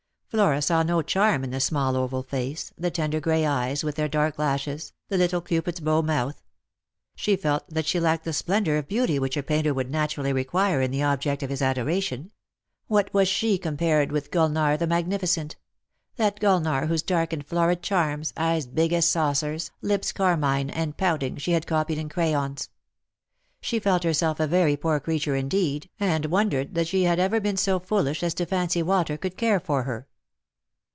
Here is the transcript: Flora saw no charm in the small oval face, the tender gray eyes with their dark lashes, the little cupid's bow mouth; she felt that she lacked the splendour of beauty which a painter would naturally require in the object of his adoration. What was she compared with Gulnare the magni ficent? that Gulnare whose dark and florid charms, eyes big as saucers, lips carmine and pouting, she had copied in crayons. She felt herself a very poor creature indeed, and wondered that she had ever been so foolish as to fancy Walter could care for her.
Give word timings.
Flora 0.33 0.61
saw 0.61 0.81
no 0.81 1.01
charm 1.01 1.43
in 1.43 1.49
the 1.49 1.59
small 1.59 1.97
oval 1.97 2.23
face, 2.23 2.71
the 2.77 2.89
tender 2.89 3.19
gray 3.19 3.45
eyes 3.45 3.83
with 3.83 3.95
their 3.95 4.07
dark 4.07 4.39
lashes, 4.39 4.93
the 5.09 5.17
little 5.17 5.41
cupid's 5.41 5.81
bow 5.81 6.01
mouth; 6.01 6.41
she 7.17 7.35
felt 7.35 7.69
that 7.69 7.85
she 7.85 7.99
lacked 7.99 8.23
the 8.23 8.31
splendour 8.31 8.77
of 8.77 8.87
beauty 8.87 9.19
which 9.19 9.35
a 9.35 9.43
painter 9.43 9.73
would 9.73 9.91
naturally 9.91 10.31
require 10.31 10.81
in 10.81 10.89
the 10.89 11.03
object 11.03 11.43
of 11.43 11.49
his 11.49 11.61
adoration. 11.61 12.31
What 12.87 13.13
was 13.13 13.27
she 13.27 13.57
compared 13.57 14.13
with 14.13 14.31
Gulnare 14.31 14.77
the 14.77 14.87
magni 14.87 15.17
ficent? 15.17 15.55
that 16.15 16.39
Gulnare 16.39 16.87
whose 16.87 17.03
dark 17.03 17.33
and 17.33 17.45
florid 17.45 17.83
charms, 17.83 18.31
eyes 18.37 18.65
big 18.67 18.93
as 18.93 19.05
saucers, 19.05 19.71
lips 19.81 20.13
carmine 20.13 20.69
and 20.69 20.95
pouting, 20.95 21.35
she 21.35 21.51
had 21.51 21.67
copied 21.67 21.97
in 21.97 22.07
crayons. 22.07 22.69
She 23.59 23.79
felt 23.79 24.05
herself 24.05 24.39
a 24.39 24.47
very 24.47 24.77
poor 24.77 25.01
creature 25.01 25.35
indeed, 25.35 25.89
and 25.99 26.27
wondered 26.27 26.73
that 26.75 26.87
she 26.87 27.03
had 27.03 27.19
ever 27.19 27.41
been 27.41 27.57
so 27.57 27.79
foolish 27.79 28.23
as 28.23 28.33
to 28.35 28.45
fancy 28.45 28.81
Walter 28.81 29.17
could 29.17 29.35
care 29.35 29.59
for 29.59 29.83
her. 29.83 30.07